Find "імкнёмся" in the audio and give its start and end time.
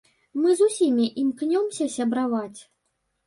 1.23-1.87